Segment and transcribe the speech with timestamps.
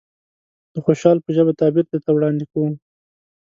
[0.73, 2.73] د خوشحال په ژبه تعبير درته وړاندې کوم.